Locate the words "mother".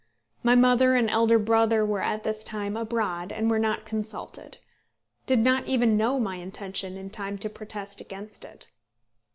0.55-0.95